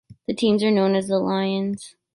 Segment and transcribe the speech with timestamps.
[0.25, 1.95] The teams are known as the "Lions".